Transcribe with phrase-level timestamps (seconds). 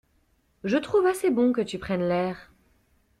[0.63, 2.49] Je trouve assez bon que tu prennes l'air.